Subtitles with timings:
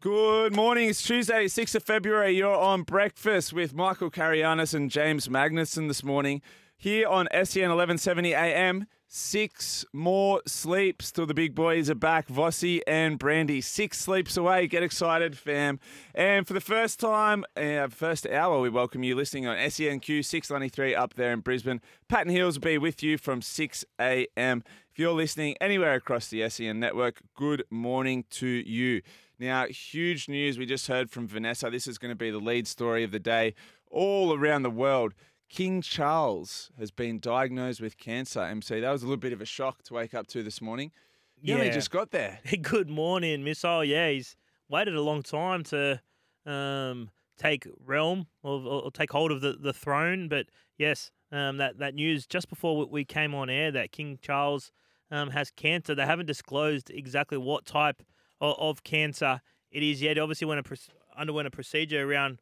[0.00, 0.88] Good morning.
[0.88, 2.30] It's Tuesday, 6th of February.
[2.30, 6.40] You're on breakfast with Michael Carayannis and James Magnuson this morning
[6.78, 8.86] here on SEN 1170 AM.
[9.06, 12.28] Six more sleeps till the big boys are back.
[12.28, 13.60] Vossi and Brandy.
[13.60, 14.66] Six sleeps away.
[14.68, 15.78] Get excited, fam.
[16.14, 20.94] And for the first time, uh, first hour, we welcome you listening on SENQ 693
[20.94, 21.82] up there in Brisbane.
[22.08, 24.64] Patton Hills will be with you from 6 a.m.
[24.90, 29.02] If you're listening anywhere across the SEN network, good morning to you.
[29.40, 31.70] Now, huge news we just heard from Vanessa.
[31.70, 33.54] This is going to be the lead story of the day
[33.90, 35.14] all around the world.
[35.48, 38.42] King Charles has been diagnosed with cancer.
[38.42, 40.92] MC, that was a little bit of a shock to wake up to this morning.
[41.40, 41.70] You Yeah.
[41.70, 42.38] just got there.
[42.62, 43.82] Good morning, missile.
[43.82, 44.36] Yeah, he's
[44.68, 46.02] waited a long time to
[46.44, 50.28] um, take realm or, or take hold of the, the throne.
[50.28, 50.46] But
[50.76, 54.70] yes, um, that that news just before we- we came on air that King Charles
[55.10, 55.94] um, has cancer.
[55.94, 58.02] They haven't disclosed exactly what type
[58.40, 59.40] of, of cancer
[59.70, 60.18] it is yet.
[60.18, 60.76] Obviously, went a
[61.16, 62.40] underwent a procedure around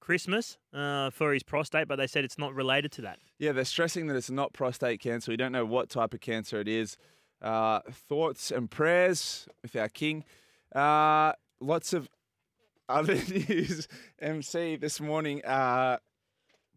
[0.00, 3.18] Christmas uh, for his prostate, but they said it's not related to that.
[3.38, 5.32] Yeah, they're stressing that it's not prostate cancer.
[5.32, 6.96] We don't know what type of cancer it is.
[7.42, 10.24] Uh, thoughts and prayers with our king.
[10.74, 12.08] Uh, lots of
[12.88, 13.14] other
[13.48, 13.88] news.
[14.20, 15.44] MC this morning.
[15.44, 15.98] Uh,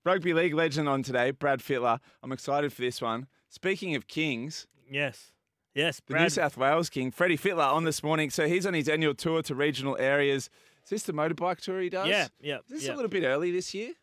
[0.03, 1.99] rugby league legend on today, Brad Fittler.
[2.23, 3.27] I'm excited for this one.
[3.49, 5.31] Speaking of kings, Yes,
[5.75, 8.29] yes, the New South Wales king, Freddie Fittler, on this morning.
[8.29, 10.49] So he's on his annual tour to regional areas.
[10.83, 12.07] Is this the motorbike tour he does?
[12.07, 12.93] Yeah, yeah, Is this yeah.
[12.93, 13.93] a little bit early this year?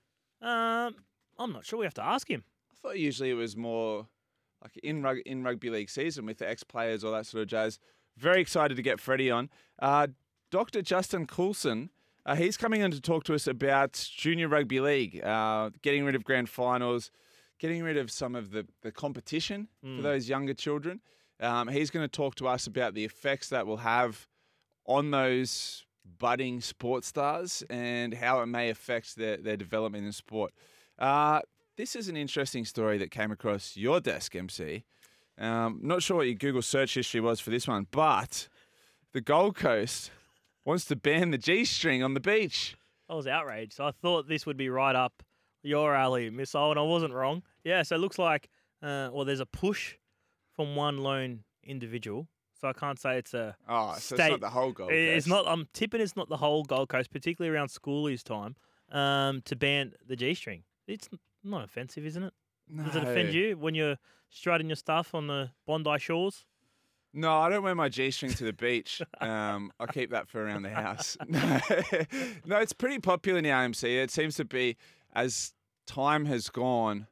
[0.40, 0.94] Um,
[1.38, 1.78] I'm not sure.
[1.78, 2.44] We have to ask him.
[2.72, 4.06] I thought usually it was more
[4.62, 7.48] like in rug, in rugby league season with the ex players, all that sort of
[7.48, 7.78] jazz.
[8.16, 9.50] Very excited to get Freddie on.
[9.78, 10.08] Uh,
[10.50, 10.82] Dr.
[10.82, 11.90] Justin Coulson,
[12.26, 16.14] uh, he's coming in to talk to us about junior rugby league, uh, getting rid
[16.14, 17.10] of grand finals,
[17.58, 20.02] getting rid of some of the, the competition for Mm.
[20.02, 21.00] those younger children.
[21.40, 24.26] Um, he's going to talk to us about the effects that will have
[24.86, 25.84] on those
[26.18, 30.52] budding sports stars and how it may affect their, their development in sport.
[30.98, 31.40] Uh,
[31.76, 34.84] this is an interesting story that came across your desk, MC.
[35.38, 38.48] Um, not sure what your Google search history was for this one, but
[39.12, 40.10] the Gold Coast
[40.64, 42.76] wants to ban the G string on the beach.
[43.08, 43.80] I was outraged.
[43.80, 45.22] I thought this would be right up
[45.62, 47.42] your alley, missile, and I wasn't wrong.
[47.64, 48.48] Yeah, so it looks like,
[48.82, 49.94] uh, well, there's a push
[50.58, 52.26] from one lone individual.
[52.60, 53.54] So I can't say it's a.
[53.68, 54.98] Oh, so it's State- not the whole Gold Coast.
[54.98, 55.46] It's not.
[55.46, 58.56] I'm tipping it's not the whole Gold Coast, particularly around schoolies time,
[58.90, 60.64] um, to ban the G string.
[60.88, 61.08] It's
[61.44, 62.32] not offensive, isn't it?
[62.76, 63.96] Does it offend you when you're
[64.30, 66.44] strutting your stuff on the Bondi shores?
[67.14, 69.00] No, I don't wear my G string to the beach.
[69.20, 71.16] Um, I keep that for around the house.
[71.28, 71.60] No,
[72.44, 73.98] no, it's pretty popular now, MC.
[73.98, 74.76] It seems to be
[75.14, 75.54] as
[75.86, 77.06] time has gone,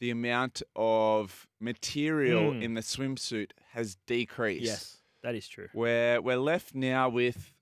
[0.00, 2.62] the amount of material Mm.
[2.62, 4.64] in the swimsuit has decreased.
[4.64, 5.68] Yes, that is true.
[5.74, 7.52] We're we're left now with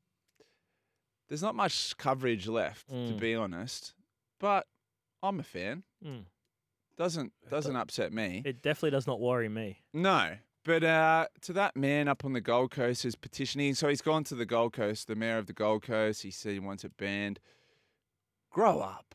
[1.29, 3.19] there's not much coverage left, to Mm.
[3.21, 3.95] be honest.
[4.39, 4.67] But
[5.23, 5.83] I'm a fan.
[6.05, 6.27] Mm.
[6.97, 8.43] Doesn't doesn't upset me.
[8.45, 9.83] It definitely does not worry me.
[9.93, 10.39] No.
[10.65, 14.25] But uh, to that man up on the Gold Coast who's petitioning, so he's gone
[14.25, 16.23] to the Gold Coast, the mayor of the Gold Coast.
[16.23, 17.39] He said he wants it banned.
[18.51, 19.15] Grow up.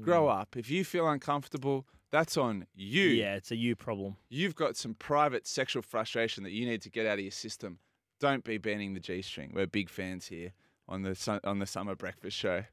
[0.00, 0.40] Grow Mm.
[0.40, 0.56] up.
[0.56, 3.04] If you feel uncomfortable, that's on you.
[3.04, 4.16] Yeah, it's a you problem.
[4.28, 7.78] You've got some private sexual frustration that you need to get out of your system.
[8.18, 9.52] Don't be banning the G string.
[9.54, 10.52] We're big fans here
[10.88, 12.64] on the su- on the summer breakfast show.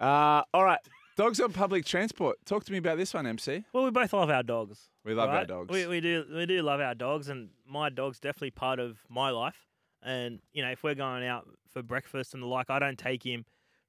[0.00, 0.80] Uh, all right.
[1.16, 2.36] Dogs on public transport.
[2.44, 3.64] Talk to me about this one, MC.
[3.72, 4.90] Well, we both love our dogs.
[5.02, 5.72] We love our dogs.
[5.72, 9.30] We, we do we do love our dogs, and my dog's definitely part of my
[9.30, 9.66] life.
[10.02, 13.24] And you know, if we're going out for breakfast and the like, I don't take
[13.24, 13.46] him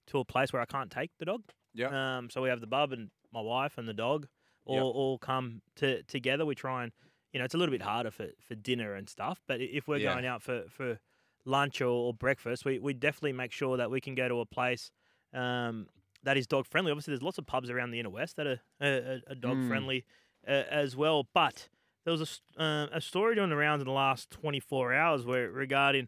[0.07, 1.43] to a place where I can't take the dog.
[1.73, 1.91] Yep.
[1.91, 2.29] Um.
[2.29, 4.27] So we have the bub and my wife and the dog
[4.67, 4.95] all Yep.
[4.95, 6.45] all come to together.
[6.45, 6.91] We try and
[7.33, 9.99] you know it's a little bit harder for, for dinner and stuff, but if we're
[9.99, 10.13] Yeah.
[10.13, 10.99] going out for for
[11.45, 14.45] lunch or, or breakfast, we we definitely make sure that we can go to a
[14.45, 14.91] place.
[15.33, 15.87] Um,
[16.23, 16.91] that is dog friendly.
[16.91, 19.67] Obviously, there's lots of pubs around the inner west that are, uh, are dog Mm.
[19.67, 20.03] friendly
[20.47, 21.27] uh, as well.
[21.33, 21.69] But
[22.03, 25.49] there was a, uh, a story doing the rounds in the last 24 hours where
[25.51, 26.07] regarding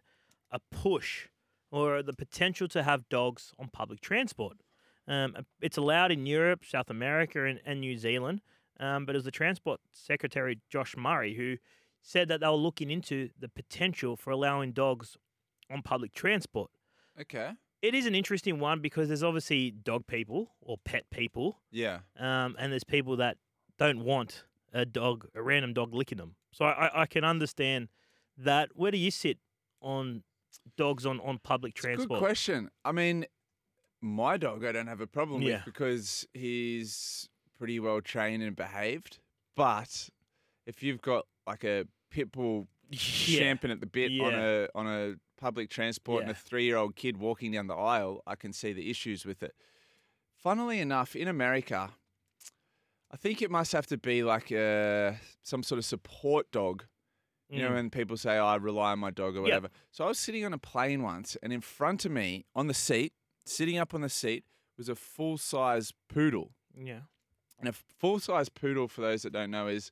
[0.51, 1.27] a push
[1.71, 4.57] or the potential to have dogs on public transport.
[5.09, 8.41] Um, it's allowed in Europe, South America, and, and New Zealand.
[8.79, 11.57] Um, but it was the Transport Secretary Josh Murray who
[12.01, 15.17] said that they were looking into the potential for allowing dogs
[15.69, 16.71] on public transport.
[17.19, 17.51] Okay.
[17.81, 21.99] It is an interesting one because there's obviously dog people or pet people, Yeah.
[22.17, 23.37] um, and there's people that
[23.77, 26.35] don't want a dog, a random dog licking them.
[26.51, 27.89] So I, I- can understand
[28.37, 28.69] that.
[28.75, 29.37] Where do you sit
[29.81, 30.23] on
[30.77, 32.19] dogs on, on public a good transport?
[32.19, 32.69] question.
[32.85, 33.25] I mean,
[34.01, 35.55] my dog I don't have a problem Yeah.
[35.57, 39.19] with because he's pretty well trained and behaved.
[39.55, 40.09] But
[40.65, 42.97] if you've got like a pit bull Yeah.
[43.39, 47.51] champing at the bit on a on a public transport and a three-year-old kid walking
[47.51, 49.53] down the aisle, I can see the issues with it.
[50.35, 51.91] Funnily enough, in America,
[53.11, 56.85] I think it must have to be like a, some sort of support dog.
[57.49, 57.73] You know, Mm.
[57.75, 59.43] when people say, oh, I rely on my dog or Yep.
[59.43, 59.69] whatever.
[59.91, 62.75] So I was sitting on a plane once, and in front of me on the
[62.75, 63.13] seat,
[63.49, 64.43] sitting up on the seat,
[64.77, 66.51] was a full size poodle.
[66.75, 67.01] yeah.
[67.59, 69.91] And a full size poodle, for those that don't know, is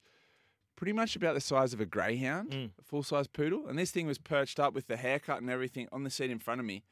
[0.78, 2.72] pretty much about the size of a greyhound, Mm.
[2.80, 3.68] a full size poodle.
[3.68, 6.40] And this thing was perched up with the haircut and everything on the seat in
[6.40, 6.84] front of me.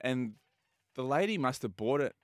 [0.00, 0.34] And
[0.94, 2.14] the lady must have bought it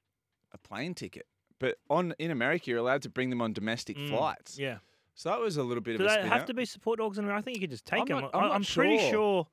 [0.53, 1.27] a plane ticket.
[1.59, 4.59] But on in America, you're allowed to bring them on domestic Mm, flights.
[4.59, 4.79] Yeah.
[5.15, 6.47] So that was a little bit Do of a they have out.
[6.49, 7.39] to be support dogs in America?
[7.39, 8.21] I think you could just take I'm them.
[8.23, 9.11] not- I'm not I'm pretty sure.
[9.11, 9.49] sure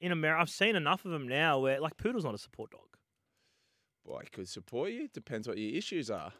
[0.00, 2.89] in America, I've seen enough of them now where, like, poodle's not a support dog.
[4.10, 5.06] Well, I could support you.
[5.08, 6.32] Depends what your issues are.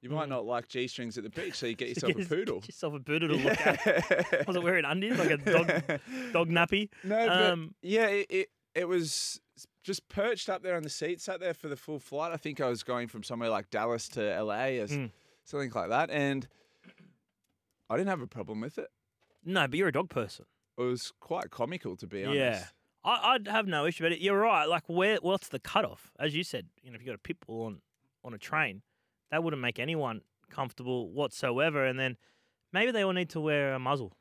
[0.00, 0.30] You might Mm.
[0.30, 2.60] not like G strings at the beach, so you get yourself a poodle.
[2.60, 4.46] Get yourself a poodle to look at.
[4.46, 5.66] Was it wearing undies like a dog
[6.32, 6.88] dog nappy?
[7.04, 9.40] No, but Um, yeah, it, it it was
[9.82, 12.32] just perched up there on the seat, sat there for the full flight.
[12.32, 15.10] I think I was going from somewhere like Dallas to LA or s- Mm.
[15.44, 16.46] something like that, and
[17.90, 18.88] I didn't have a problem with it.
[19.44, 20.44] No, but you're a dog person.
[20.78, 22.38] It was quite comical, to be honest.
[22.38, 22.64] Yeah.
[23.04, 24.66] I, I'd have no issue, but you're right.
[24.66, 25.16] Like, where?
[25.22, 26.10] What's the cutoff?
[26.18, 27.80] As you said, you know, if you got a pit bull on
[28.24, 28.82] on a train,
[29.30, 30.20] that wouldn't make anyone
[30.50, 31.86] comfortable whatsoever.
[31.86, 32.16] And then
[32.72, 34.12] maybe they all need to wear a muzzle.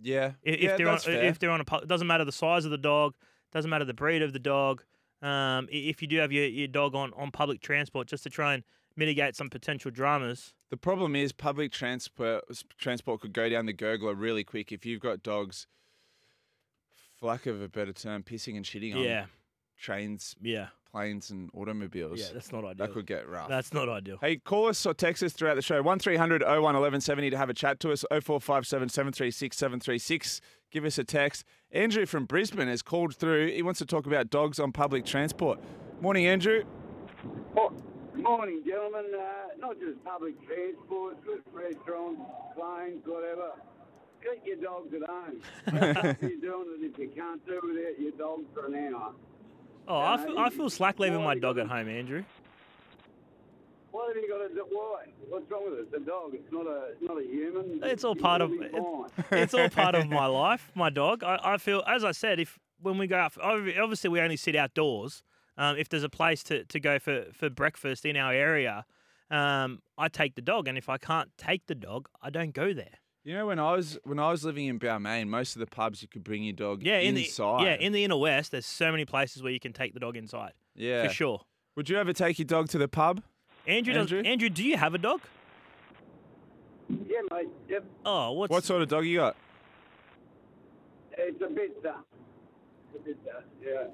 [0.00, 1.22] yeah, If, yeah, if they're on, fair.
[1.24, 3.14] if they're on a, it doesn't matter the size of the dog,
[3.52, 4.82] doesn't matter the breed of the dog.
[5.20, 8.54] Um, if you do have your, your dog on, on public transport, just to try
[8.54, 8.64] and
[8.96, 10.52] mitigate some potential dramas.
[10.70, 12.44] The problem is public transport
[12.78, 15.66] transport could go down the gurgler really quick if you've got dogs,
[17.22, 19.28] for lack of a better term, pissing and shitting on
[19.78, 22.18] trains, yeah, planes, and automobiles.
[22.18, 22.26] yeah.
[22.34, 22.86] That's not ideal.
[22.86, 23.48] that could get rough.
[23.48, 24.18] That's not ideal.
[24.20, 25.80] Hey, call us or text us throughout the show.
[25.82, 28.04] 1300 01 1170 to have a chat to us.
[28.10, 30.40] 0457 736 736.
[30.72, 31.44] Give us a text.
[31.70, 33.52] Andrew from Brisbane has called through.
[33.52, 35.60] He wants to talk about dogs on public transport.
[36.00, 36.64] Morning, Andrew.
[37.56, 37.72] Oh,
[38.16, 39.12] morning, gentlemen.
[39.14, 39.22] Uh,
[39.58, 42.20] not just public transport, but restaurants,
[42.56, 43.52] planes, whatever.
[44.22, 46.16] Keep your dogs at home.
[46.20, 49.12] You're doing it if you can't do without your dog for an hour.
[49.88, 52.22] Oh, I feel, I feel slack leaving my dog at home, Andrew.
[53.90, 54.64] What have you got to do?
[54.70, 55.04] Why?
[55.28, 55.82] What's wrong with it?
[55.92, 56.30] It's a dog.
[56.34, 57.80] It's not a, it's not a human.
[57.82, 58.72] It's all part of it-
[59.32, 60.70] it's all part of my life.
[60.74, 61.22] My dog.
[61.24, 64.36] I, I feel, as I said, if when we go out, obvi- obviously we only
[64.36, 65.22] sit outdoors.
[65.58, 68.86] Um, if there's a place to, to go for, for breakfast in our area,
[69.30, 72.72] um, I take the dog, and if I can't take the dog, I don't go
[72.72, 72.98] there.
[73.24, 76.02] You know, when I was when I was living in Balmain, most of the pubs
[76.02, 77.60] you could bring your dog Yeah, in inside.
[77.60, 80.00] the yeah in the inner west, there's so many places where you can take the
[80.00, 81.06] dog inside yeah.
[81.06, 81.40] for sure.
[81.76, 83.22] Would you ever take your dog to the pub?
[83.66, 84.22] Andrew, does, Andrew?
[84.28, 85.20] Andrew, do you have a dog?
[86.88, 87.48] Yeah, mate.
[87.68, 87.84] Yep.
[88.04, 89.36] Oh, what's What sort of dog you got?
[91.16, 93.16] It's a bit, uh, a bit,
[93.64, 93.84] yeah.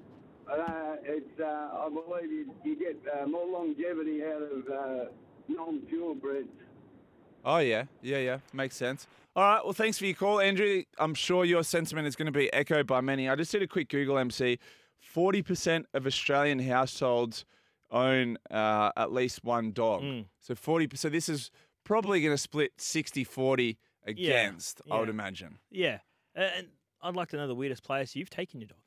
[0.51, 5.05] Uh, it's, uh, I believe you, you get uh, more longevity out of uh,
[5.49, 6.49] non-purebreds.
[7.49, 8.39] Oh yeah, yeah, yeah.
[8.53, 9.07] Makes sense.
[9.35, 9.65] All right.
[9.65, 10.83] Well, thanks for your call, Andrew.
[10.99, 13.29] I'm sure your sentiment is going to be echoed by many.
[13.29, 14.59] I just did a quick Google MC.
[15.01, 17.45] Forty percent of Australian households
[17.91, 20.03] own uh, at least one dog.
[20.03, 20.27] Mm.
[20.41, 20.89] So forty.
[20.95, 21.51] So this is
[21.85, 24.83] probably going to split 60-40 against.
[24.91, 25.57] I would imagine.
[25.71, 26.01] yeah?
[26.35, 26.67] And
[27.01, 28.79] I'd like to know the weirdest place you've taken your dog.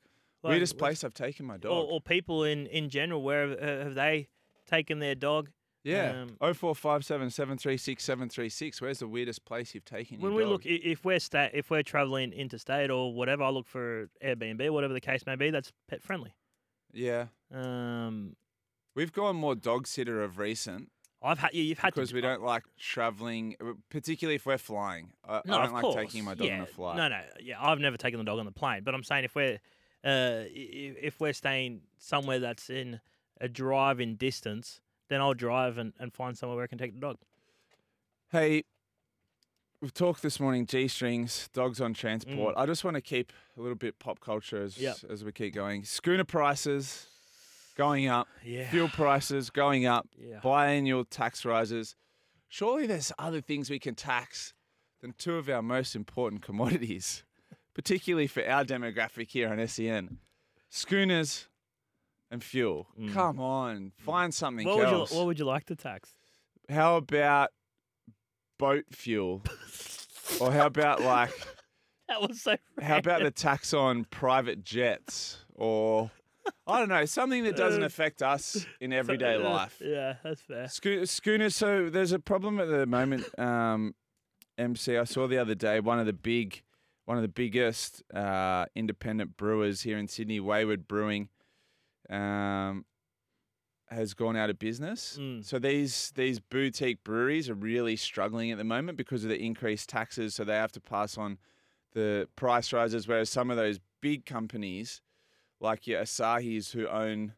[0.44, 1.72] Like, Weirdest place I've taken my dog.
[1.72, 3.22] or, or people in in general.
[3.22, 4.28] Where have, have they
[4.68, 5.50] taken their dog?
[5.84, 6.22] Yeah.
[6.22, 8.80] um, Oh four five seven seven three six seven three six.
[8.80, 10.50] Where's the weirdest place you've taken When we dog?
[10.52, 14.92] look, if we're sta- if we're traveling interstate or whatever, I look for Airbnb, whatever
[14.94, 15.50] the case may be.
[15.50, 16.34] That's pet friendly.
[16.92, 17.26] yeah.
[17.52, 18.36] Um,
[18.94, 20.90] We've gone more dog sitter of recent.
[21.22, 24.58] I've had yeah, you've had because to we don't like traveling, uh, particularly if we're
[24.58, 25.12] flying.
[25.26, 25.94] I, No, I don't of like course.
[25.94, 26.56] taking my dog yeah.
[26.56, 26.96] on a flight.
[26.96, 29.34] No, no, yeah, I've never taken the dog on the plane, but I'm saying if
[29.34, 29.60] we're
[30.04, 33.00] uh, if we're staying somewhere that's in
[33.40, 34.80] a drive-in distance,
[35.12, 37.16] then I'll drive and, and find somewhere where I can take the dog.
[38.30, 38.64] Hey,
[39.80, 42.54] we've talked this morning G strings, dogs on transport.
[42.56, 44.80] I just want to keep a little bit pop culture as, Mm.
[44.82, 44.96] Yep.
[45.10, 45.84] as we keep going.
[45.84, 47.06] Schooner prices
[47.76, 50.40] going up, Yeah, fuel prices going up, yeah.
[50.42, 51.94] biannual tax rises.
[52.48, 54.52] Surely there's other things we can tax
[55.00, 57.24] than two of our most important commodities,
[57.74, 60.18] particularly for our demographic here on SEN.
[60.68, 61.48] Schooners
[62.32, 62.88] and fuel.
[62.98, 63.12] Mm.
[63.12, 65.12] Come on, find something What would you else.
[65.12, 66.12] What would you like to tax?
[66.68, 67.50] how about
[68.58, 69.42] boat fuel?
[70.40, 71.30] or how about like
[72.08, 72.56] That was so.
[72.80, 75.38] how about the tax on private jets?
[75.54, 76.10] Or
[76.66, 79.80] I don't know, something that doesn't Uh, affect us in everyday Uh, life.
[79.84, 80.68] Yeah, that's fair.
[80.68, 81.54] Scho- schooners.
[81.54, 83.26] So there's a problem at the moment.
[83.38, 83.94] Um,
[84.58, 86.62] MC, I saw the other day one of the big
[87.04, 91.28] one of the biggest uh, independent brewers here in Sydney, Wayward Brewing,
[92.12, 92.84] um,
[93.90, 95.18] has gone out of business.
[95.20, 95.44] Mm.
[95.44, 99.88] So these these boutique breweries are really struggling at the moment because of the increased
[99.88, 100.34] taxes.
[100.34, 101.38] So they have to pass on
[101.94, 105.02] the price rises, whereas some of those big companies,
[105.60, 107.34] like your Asahi's, who own,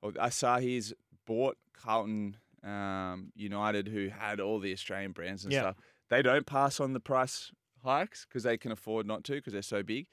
[0.00, 0.94] or Asahi's
[1.26, 5.60] bought Carlton um, United, who had all the Australian brands and Yeah.
[5.60, 5.76] stuff.
[6.08, 7.52] They don't pass on the price
[7.84, 10.06] hikes because they can afford not to because they're so big,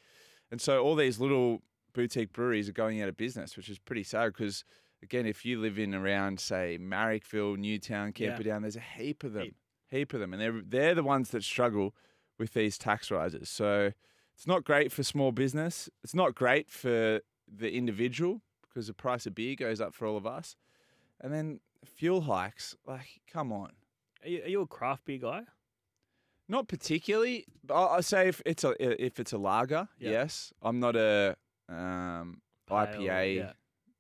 [0.52, 1.62] and so all these little
[1.96, 4.64] boutique breweries are going out of business, which is pretty sad because.
[5.04, 8.30] Again, if you live in around, say, Marrickville, Newtown, Yeah.
[8.30, 9.56] Camperdown, there's a heap of them, Heap.
[9.92, 11.94] heap of them, and they're they're the ones that struggle
[12.40, 13.48] with these tax rises.
[13.50, 13.92] So
[14.34, 15.90] it's not great for small business.
[16.04, 20.18] It's not great for the individual because the price of beer goes up for all
[20.18, 20.56] of us.
[21.22, 23.74] And then fuel hikes, like, come on.
[24.24, 25.44] Are you, are you a craft beer guy?
[26.48, 27.46] Not particularly.
[27.70, 28.74] I I say if it's a
[29.06, 30.12] if it's a lager, Yeah.
[30.12, 30.54] yes.
[30.64, 31.36] I'm not a
[31.70, 33.44] um, Pale, IPA yeah.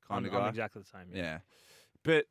[0.07, 0.39] kind I'm, of guy.
[0.39, 1.07] I'm exactly the same.
[1.13, 1.21] Yeah.
[1.23, 1.37] Yeah.
[2.03, 2.25] But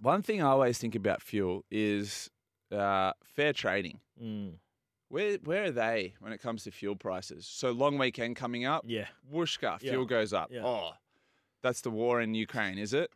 [0.00, 2.30] one thing I always think about fuel is
[2.72, 4.00] uh, fair trading.
[4.22, 4.52] Mm.
[5.08, 7.46] Where where are they when it comes to fuel prices?
[7.46, 9.06] So long weekend coming up, Yeah.
[9.32, 9.90] whooshka, Yeah.
[9.90, 10.50] fuel goes up.
[10.52, 10.64] Yeah.
[10.64, 10.92] Oh,
[11.62, 13.10] that's the war in Ukraine, is it?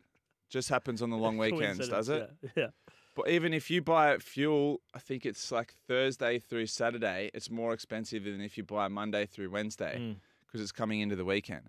[0.51, 2.31] Just happens on the long weekends, does it?
[2.43, 2.51] Yeah.
[2.57, 2.67] yeah.
[3.15, 7.73] But even if you buy fuel, I think it's like Thursday through Saturday, it's more
[7.73, 10.17] expensive than if you buy Monday through Wednesday Mm.
[10.55, 11.69] Because it's coming into the weekend.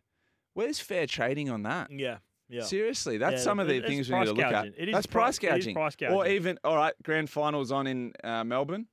[0.53, 1.89] Where's fair trading on that?
[1.89, 2.17] Yeah.
[2.47, 2.61] Yeah.
[2.61, 4.73] Seriously, that's Yeah, some of the things we need to price look gouging.
[4.73, 4.79] at.
[4.79, 5.73] It is that's pri- price is gouging.
[5.73, 8.85] price Or even, all right, grand finals on in uh, Melbourne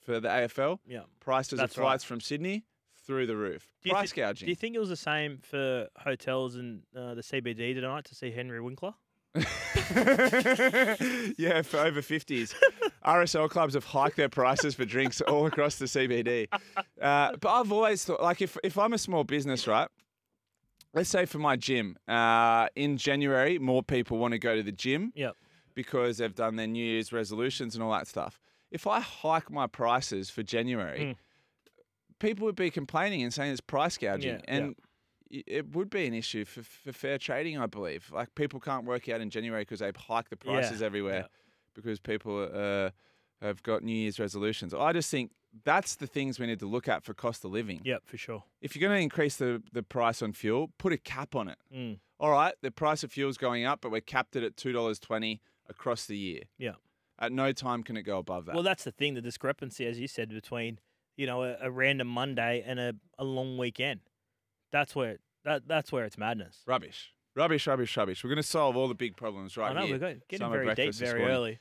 [0.00, 0.80] for the AFL.
[0.84, 1.02] Yeah.
[1.20, 1.70] Prices of right.
[1.70, 2.64] flights from Sydney
[3.06, 3.70] through the roof.
[3.84, 4.46] Do Price thi- gouging.
[4.46, 8.16] Do you think it was the same for hotels in uh, the CBD tonight to
[8.16, 8.94] see Henry Winkler?
[9.36, 9.44] yeah,
[11.62, 12.54] for over 50s.
[13.04, 16.46] RSL clubs have hiked their prices for drinks all across the CBD.
[17.00, 19.88] Uh, but I've always thought, like, if, if I'm a small business, right?
[20.94, 24.72] Let's say for my gym, uh, in January, more people want to go to the
[24.72, 25.36] gym Yep.
[25.74, 28.38] because they've done their New Year's resolutions and all that stuff.
[28.70, 31.16] If I hike my prices for January, Mm.
[32.18, 34.32] people would be complaining and saying it's price gouging.
[34.34, 34.54] Yeah, yeah.
[34.54, 34.76] and
[35.30, 38.10] y- it would be an issue for, for fair trading, I believe.
[38.12, 41.28] Like people can't work out in January because they've hiked the prices everywhere.
[41.74, 42.90] Because people uh,
[43.44, 44.72] have got New Year's resolutions.
[44.74, 45.32] I just think
[45.64, 47.80] that's the things we need to look at for cost of living.
[47.84, 48.44] Yep, for sure.
[48.60, 51.58] If you're going to increase the, the price on fuel, put a cap on it.
[51.74, 51.98] Mm.
[52.18, 56.06] All right, the price of fuel's going up, but we're capped it at $2.20 across
[56.06, 56.42] the year.
[56.58, 56.72] Yeah.
[57.18, 58.54] At no time can it go above that.
[58.54, 60.78] Well, that's the thing, the discrepancy, as you said, between
[61.16, 64.00] you know a, a random Monday and a, a long weekend.
[64.72, 66.62] That's where that that's where it's madness.
[66.66, 67.12] rubbish.
[67.34, 68.22] Rubbish, rubbish, rubbish.
[68.22, 69.94] We're going to solve all the big problems right I know here.
[69.94, 71.36] we're going, getting Summer very deep breakfast this very morning.
[71.36, 71.58] early.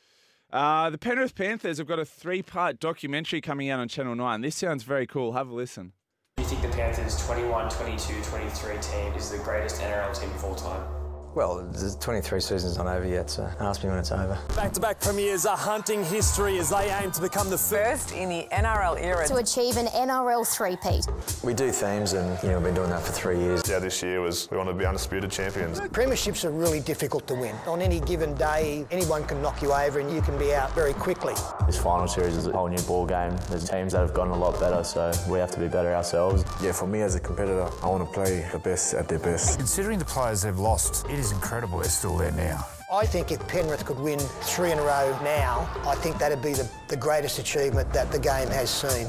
[0.52, 4.42] Uh, the Penrith Panthers have got a three-part documentary coming out on Channel 9.
[4.42, 5.32] This sounds very cool.
[5.32, 5.94] Have a listen.
[6.38, 10.44] Do you think the Panthers 21, 22, 23 team is the greatest NRL team of
[10.44, 11.01] all time?
[11.34, 14.38] Well, the 23 seasons not over yet, so ask me when it's over.
[14.56, 17.82] Back-to-back premiers are hunting history as they aim to become the first.
[17.82, 21.08] First in the NRL era to achieve an NRL three-peat.
[21.44, 23.68] We do themes, and you know we've been doing that for three years.
[23.68, 25.80] Yeah, this year was we wanted to be undisputed champions.
[25.80, 27.56] Premierships are really difficult to win.
[27.66, 30.94] On any given day, anyone can knock you over and you can be out very
[30.94, 31.34] quickly.
[31.66, 33.36] This final series is a whole new ball game.
[33.50, 36.44] There's teams that have gotten a lot better, so we have to be better ourselves.
[36.62, 39.58] Yeah, for me as a competitor, I want to play the best at their best.
[39.58, 42.66] Considering the players they've lost, it is incredible they're still there now.
[42.92, 46.54] I think if Penrith could win three in a row now, I think that'd be
[46.54, 49.08] the, the greatest achievement that the game has seen.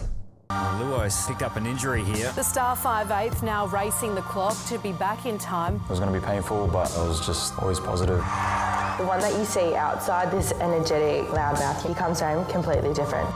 [0.78, 2.30] Luai's picked up an injury here.
[2.32, 5.76] The Star 5'8 now racing the clock to be back in time.
[5.76, 8.18] It was going to be painful, but I was just always positive.
[8.18, 13.28] The one that you see outside, this energetic, loudmouth, he comes home completely different.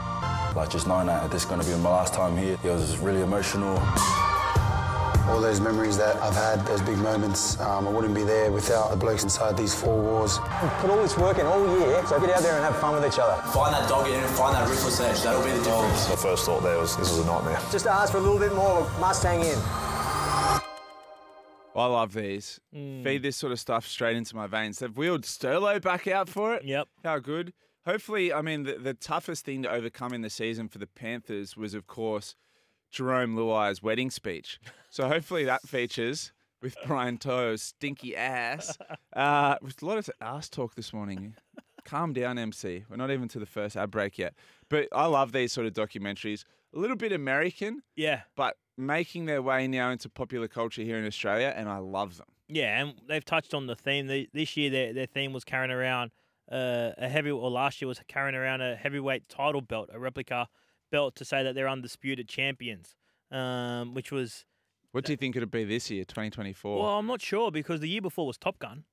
[0.55, 2.97] Like just knowing that this is going to be my last time here, it was
[2.99, 3.75] really emotional.
[5.29, 8.91] All those memories that I've had, those big moments, um, I wouldn't be there without
[8.91, 10.39] the blokes inside these four walls.
[10.79, 13.05] Put all this work in all year, so get out there and have fun with
[13.05, 13.41] each other.
[13.51, 15.21] Find that dog in and find that ruthless edge.
[15.23, 16.09] That'll be the difference.
[16.09, 17.59] My first thought there was this was a nightmare.
[17.71, 19.59] Just to ask for a little bit more Mustang in.
[21.75, 22.59] I love these.
[22.73, 23.03] Mm.
[23.03, 24.79] Feed this sort of stuff straight into my veins.
[24.79, 26.63] They've wheeled Sterlo back out for it.
[26.63, 26.87] Yep.
[27.03, 27.53] How good.
[27.85, 31.55] Hopefully, I mean, the, the toughest thing to overcome in the season for the Panthers
[31.55, 32.35] was, of course,
[32.93, 34.59] Jarome Luai's wedding speech.
[34.89, 38.77] So hopefully that features with Brian To'o's stinky ass.
[39.15, 41.33] Uh, with a lot of ass talk this morning.
[41.85, 42.83] Calm down, MC.
[42.87, 44.35] We're not even to the first ad break yet.
[44.69, 46.43] But I love these sort of documentaries.
[46.75, 48.21] A little bit American, Yeah.
[48.35, 52.27] but making their way now into popular culture here in Australia, and I love them.
[52.47, 54.05] Yeah, and they've touched on the theme.
[54.05, 56.11] This year, their, their theme was carrying around
[56.51, 60.47] uh, a heavy, or last year was carrying around a heavyweight title belt, a replica
[60.89, 62.95] belt to say that they're undisputed champions,
[63.31, 64.45] um, which was
[64.91, 66.79] What do you think it'd be this year, 2024?
[66.81, 68.83] well, I'm not sure because the year before was Top Gun.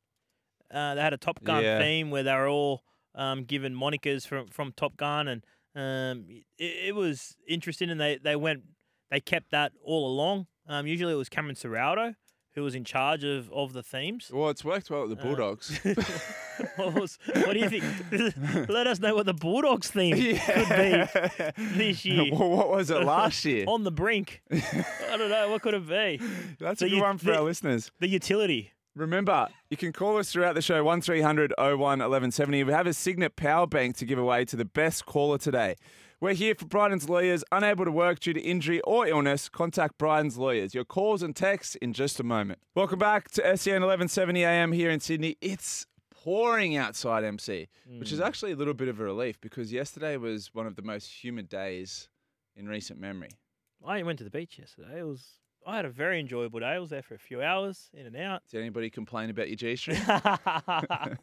[0.73, 1.79] Uh, they had a Top Gun Yeah.
[1.79, 2.83] theme where they were all
[3.15, 5.45] um, given monikers from from Top Gun, and
[5.77, 6.27] um,
[6.59, 7.91] it, it was interesting.
[7.91, 8.65] And they they went
[9.11, 10.47] they kept that all along.
[10.67, 12.15] Um, usually it was Cameron Ciraldo
[12.55, 14.31] who was in charge of, of the themes.
[14.33, 15.79] Well, it's worked well at the Uh, Bulldogs.
[16.77, 17.85] what, was- what do you think?
[18.69, 21.05] Let us know what the Bulldogs theme could be
[21.77, 22.31] this year.
[22.33, 23.65] well, what was it last year?
[23.67, 24.41] On the brink.
[24.51, 25.49] I don't know.
[25.51, 26.21] What could it be?
[26.61, 27.91] That's The a good ut- one for the- our listeners.
[28.01, 28.71] The utility.
[28.97, 32.63] Remember, you can call us throughout the show 1300 01 1170.
[32.63, 35.75] We have a Cygnett power bank to give away to the best caller today.
[36.25, 37.45] We're here for Bryden's lawyers.
[37.53, 40.75] Unable to work due to injury or illness, contact Bryden's lawyers.
[40.75, 42.61] Your calls and texts in just a moment.
[42.75, 45.37] Welcome back to SEN 1170 AM here in Sydney.
[45.43, 48.25] It's pouring outside MC, which is hmm.
[48.25, 51.51] actually a little bit of a relief because yesterday was one of the most humid
[51.51, 52.09] days
[52.57, 53.33] in recent memory.
[53.87, 55.01] I went to the beach yesterday.
[55.01, 55.27] It was.
[55.67, 56.69] I had a very enjoyable day.
[56.69, 58.41] I was there for a few hours, in and out.
[58.51, 60.01] Did anybody complain about your G string?
[60.09, 61.19] I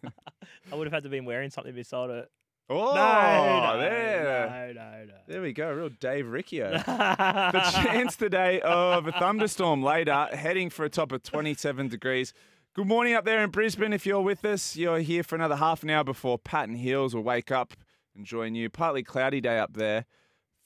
[0.72, 2.30] would have had to been wearing something beside it.
[2.74, 4.74] Oh, no, no, there.
[4.74, 5.14] no.
[5.28, 6.72] There we go, real Dave Riccio.
[6.86, 12.34] the chance today of a thunderstorm later, heading for a top of 27 degrees.
[12.74, 13.92] Good morning up there in Brisbane.
[13.92, 17.14] If you're with us, you're here for another half an hour before Pat and Heels
[17.14, 17.74] will wake up
[18.16, 18.70] and join you.
[18.70, 20.06] Partly cloudy day up there,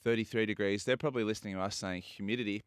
[0.04, 0.84] 33 degrees.
[0.84, 2.62] They're probably listening to us saying humidity.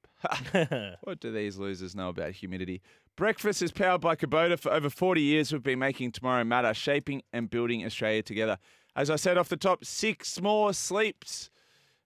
[1.02, 2.82] what do these losers know about humidity?
[3.16, 4.60] Breakfast is powered by Kubota.
[4.60, 8.58] For over 40 years, we've been making tomorrow matter, shaping and building Australia together.
[9.00, 11.50] As I said off the top, six more sleeps.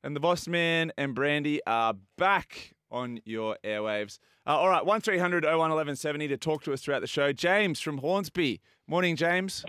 [0.04, 4.20] And the Boss Man and Brandy are back on your airwaves.
[4.46, 7.34] Uh, all right, 1300 01 1170 to talk to us throughout the show.
[7.34, 8.62] James from Hornsby.
[8.86, 9.66] Morning, James.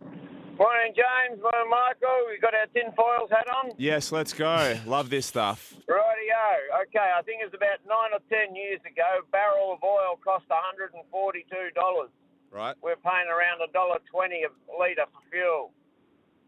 [0.00, 1.40] Morning, James.
[1.40, 2.18] Morning, Michael.
[2.28, 3.70] We got our tin foils hat on.
[3.78, 4.76] Yes, let's go.
[4.86, 5.76] Love this stuff.
[5.88, 6.82] Rightio.
[6.82, 9.22] Okay, I think it was about nine or ten years ago.
[9.30, 12.08] Barrel of oil cost $142.
[12.50, 12.74] Right.
[12.82, 15.70] We're paying around a dollar twenty a litre for fuel.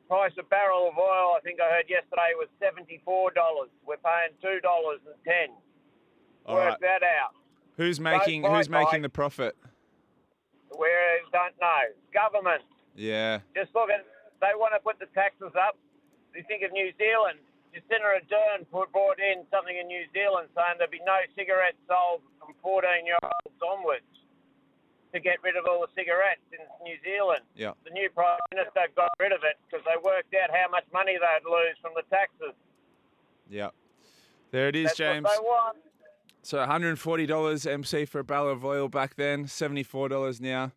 [0.09, 3.71] Price of barrel of oil, I think I heard yesterday, was seventy-four dollars.
[3.87, 5.57] We're paying two dollars and ten.
[6.45, 6.81] All Work right.
[6.81, 7.33] that out.
[7.77, 9.03] Who's making who's making hike.
[9.03, 9.57] the profit?
[10.79, 10.89] We
[11.33, 11.83] don't know.
[12.13, 12.63] Government.
[12.97, 13.41] Yeah.
[13.57, 14.05] Just look at,
[14.41, 15.77] they want to put the taxes up.
[16.35, 17.41] You think of New Zealand.
[17.73, 22.21] Jacinda Ardern put, brought in something in New Zealand saying there'd be no cigarettes sold
[22.37, 24.05] from 14 year olds onwards
[25.15, 27.43] to get rid of all the cigarettes in New Zealand.
[27.55, 27.73] Yeah.
[27.85, 31.15] The new Prime Minister got rid of it because they worked out how much money
[31.21, 32.55] they'd lose from the taxes.
[33.49, 33.71] Yeah.
[34.51, 35.25] There it is, That's James.
[35.25, 35.77] what they want.
[36.43, 40.73] So $140 MC for a barrel of oil back then, $74 now.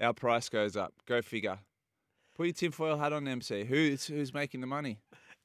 [0.00, 0.94] Our price goes up.
[1.06, 1.58] Go figure.
[2.36, 3.64] Put your tinfoil hat on, MC.
[3.64, 5.00] Who's who's making the money?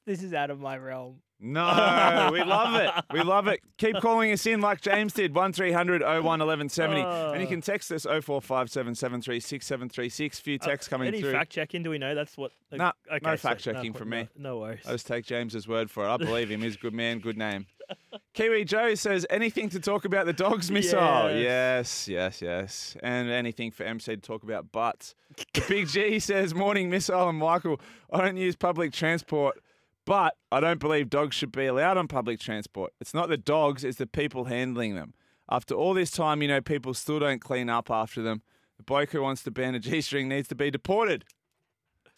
[0.06, 1.23] This is out of my realm.
[1.40, 2.92] No, we love it.
[3.12, 3.60] We love it.
[3.78, 7.02] Keep calling us in like James did, 1300 01 1170.
[7.02, 10.40] And you can text us 0457 736 736.
[10.40, 11.32] Few texts coming Uh, Any through.
[11.34, 11.84] fact checking?
[11.84, 12.52] Do we know that's what?
[12.72, 14.30] No, okay, no fact checking from me.
[14.38, 14.82] No worries.
[14.88, 16.10] I just take James's word for it.
[16.10, 16.62] I believe him.
[16.62, 17.66] He's a good man, good name.
[18.34, 21.00] Kiwi Joe says, anything to talk about the dogs missile?
[21.36, 22.96] Yes, yes, yes.
[23.04, 25.14] And anything for MC to talk about butts.
[25.54, 27.80] The Big G says, morning missile and Michael,
[28.12, 29.62] I don't use public transport,
[30.06, 32.94] but I don't believe dogs should be allowed on public transport.
[33.00, 35.14] It's not the dogs, it's the people handling them.
[35.50, 38.42] After all this time, you know, people still don't clean up after them.
[38.78, 41.26] The bloke who wants to ban a G-string needs to be deported.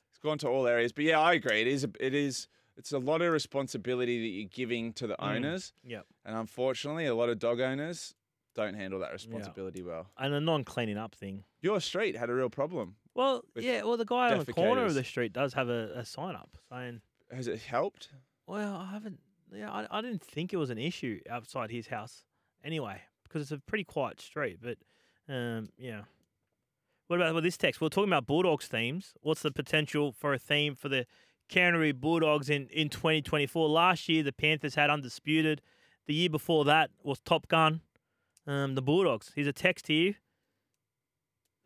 [0.09, 0.91] It's gone to all areas.
[0.91, 1.61] But yeah, I agree.
[1.61, 5.15] It is a, it is it's a lot of responsibility that you're giving to the
[5.15, 5.35] Mm.
[5.35, 5.73] owners.
[5.85, 6.05] Yep.
[6.25, 8.13] And unfortunately, a lot of dog owners
[8.53, 10.07] don't handle that responsibility well.
[10.17, 11.43] And the non-cleaning up thing.
[11.61, 12.95] Your street had a real problem.
[13.13, 13.83] Well, yeah.
[13.83, 16.57] Well, the guy on the corner of the street does have a, a sign up
[16.69, 17.01] saying,
[17.35, 18.09] Has it helped?
[18.47, 19.19] "Well, I haven't.
[19.51, 22.23] Yeah, I, I didn't think it was an issue outside his house
[22.63, 24.59] anyway, because it's a pretty quiet street.
[24.61, 24.77] But,
[25.29, 26.01] um, yeah.
[27.07, 27.79] What about well, this text?
[27.79, 29.13] We're talking about Bulldogs themes.
[29.21, 31.05] What's the potential for a theme for the
[31.47, 33.69] Canterbury Bulldogs in, in 2024?
[33.69, 35.61] Last year, the Panthers had Undisputed.
[36.07, 37.81] The year before that was Top Gun.
[38.47, 39.31] Um, the Bulldogs.
[39.35, 40.15] Here's a text here.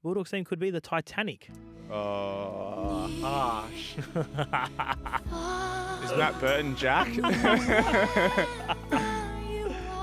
[0.03, 1.49] Bulldogs theme could be the Titanic.
[1.91, 2.68] Oh,
[3.21, 3.97] harsh.
[6.03, 7.07] Is Matt Burton Jack?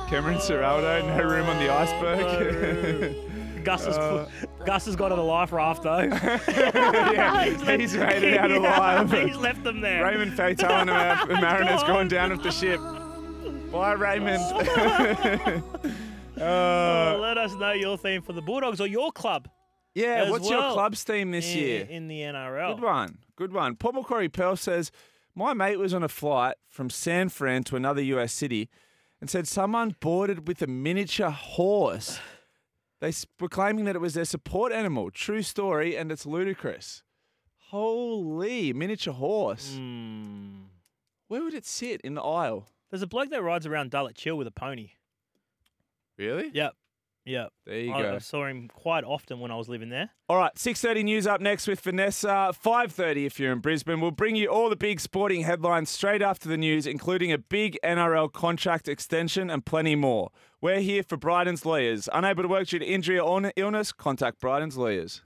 [0.08, 3.16] Cameron Ciraldo, no room on the iceberg.
[3.64, 4.28] Gus has, Uh,
[4.64, 5.98] Gus has got on a life raft though.
[5.98, 7.80] yeah, he's made
[8.22, 9.10] it out Yeah, alive.
[9.10, 10.04] he's left them there.
[10.04, 11.90] Raymond Faitala and the He's Mariner's gone.
[11.90, 12.80] gone down with the ship.
[13.72, 14.40] Bye, Raymond.
[16.40, 19.48] Uh, let us know your theme for the Bulldogs or your club.
[19.96, 21.86] Yeah, what's your club's theme this in, year?
[21.88, 22.74] in the NRL?
[22.74, 23.18] Good one.
[23.34, 23.76] Good one.
[23.76, 24.90] Paul Macquarie Pearl says,
[25.34, 28.68] My mate was on a flight from San Fran to another US city
[29.22, 32.20] and said someone boarded with a miniature horse.
[33.00, 35.10] They were claiming that it was their support animal.
[35.10, 37.02] True story, and it's ludicrous.
[37.70, 39.76] Holy miniature horse.
[39.76, 40.64] Hmm.
[41.28, 42.68] Where would it sit in the aisle?
[42.90, 44.90] There's a bloke that rides around Dulwich Hill with a pony.
[46.18, 46.50] Really?
[46.52, 46.74] Yep.
[47.26, 47.52] Yep.
[47.66, 48.14] There you I, go.
[48.14, 50.10] I saw him quite often when I was living there.
[50.28, 52.54] All right, 6.30 news up next with Vanessa.
[52.64, 54.00] 5.30 if you're in Brisbane.
[54.00, 57.78] We'll bring you all the big sporting headlines straight after the news, including a big
[57.84, 60.30] NRL contract extension and plenty more.
[60.60, 62.08] We're here for Bryden's Lawyers.
[62.12, 63.92] Unable to work due to injury or illness?
[63.92, 65.14] Contact Bryden's Lawyers.